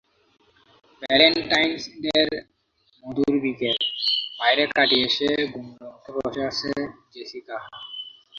Valentine's 1.01 1.83
ডের 2.03 2.29
মধুর 3.03 3.35
বিকেল 3.43 3.77
বাইরে 4.39 4.63
কাটিয়ে 4.75 5.07
এসে 5.09 5.29
গোমড়ামুখে 5.53 6.11
বসে 6.17 6.41
আছে 6.49 6.69
জেসিকা। 7.13 7.57